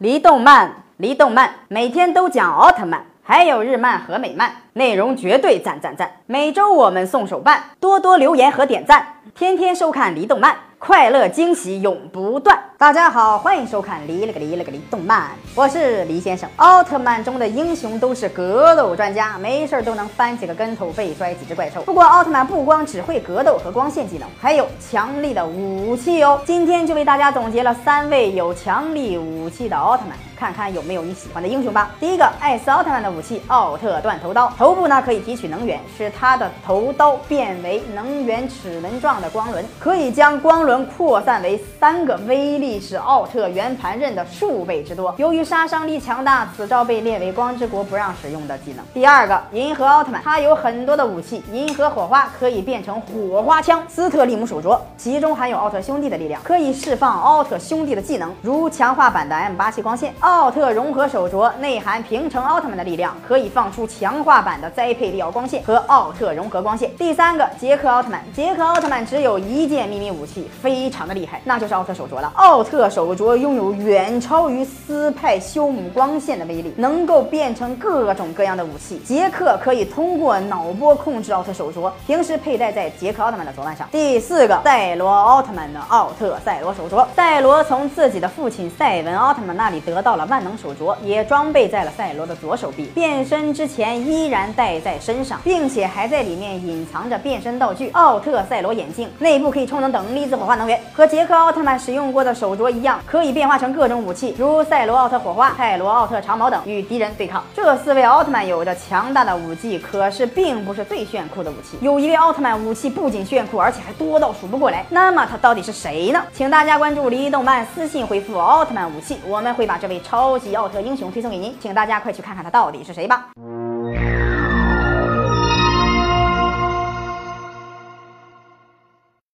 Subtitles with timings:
[0.00, 6.10] 离动漫，离动漫，每天都讲奥特曼，还有日漫和美漫，内容绝对赞赞赞。
[6.24, 12.58] 每周我们送手办，多多留言和点赞，天天收看离动漫，快乐惊喜永不断。
[12.80, 16.48] 大家好，欢迎收看离了个离了个离动漫，我是黎先生。
[16.56, 21.82] 奥特曼中的英雄都是格斗专家，没事儿都能翻几个跟头，废摔几只怪兽。
[21.82, 26.40] 不过奥特曼不光只会格斗和光线技能，还有强力的武器哦。
[26.46, 30.16] 今天就为大家总结了三位有强力武器的奥特曼。
[30.40, 31.90] 看看有没有你喜欢的英雄吧。
[32.00, 45.14] 第一个，艾斯奥特曼的武器奥特断头刀，头部呢可以提取能源，使他的头刀变为能源齿轮状的光轮，可以将光轮扩散为三个，威力是奥特圆盘刃的数倍之多。
[45.16, 48.84] 由于杀伤力强大，此招被列为光之国不让使用的技能。
[48.92, 60.12] 第二个，银河奥特曼，他有很多的武器，银河火花可以变成火花枪，斯特利姆手镯，其中含有奥特兄弟的力量，可以释放奥特兄弟的技能，如强化版的 M 八七光线。
[60.20, 66.94] 奥特融合手镯内含平成奥特曼的力量，可以放出强化版的栽培利奥光线和奥特融合光线。
[66.96, 72.30] 第三个，杰克奥特曼，杰克奥特曼只有一件秘密武器，非常的厉害，那就是奥特手镯了。
[72.34, 78.98] 奥奥特手镯拥有远超于斯派修姆光线的威力，能够变成各种各样的武器。
[78.98, 83.88] 杰克可以通过脑波控制奥特手镯，平时佩戴在杰克奥特曼的左腕上。
[83.90, 90.26] 第四个，赛罗奥特曼的奥特赛罗手镯，赛罗从自己的父亲赛文奥特曼那里得到了。
[90.26, 100.78] 万能手镯也装备在了赛罗的左手臂，变身之前依然戴在身上，并且还在里面隐藏着变身道具——奥特赛罗眼镜，内部可以充能等离子火花能源。
[100.92, 107.44] 和杰克奥特曼使用过的手手镯一样，可以变化成各种武器，如赛罗奥特火花、赛罗奥特长矛等，与敌人对抗。
[107.54, 111.78] 这四位奥特曼有着强大的武技，可是并不是最炫酷的武器。
[111.80, 114.84] 有一位奥特曼武器不仅炫酷，而且还多到数不过来。
[114.90, 116.20] 那么他到底是谁呢？
[116.32, 120.00] 请大家关注离动漫，私信回复奥特曼武器，我们会把这位。
[120.00, 123.26] 超级奥特英雄推送给您，请大家快去看看他到底是谁吧。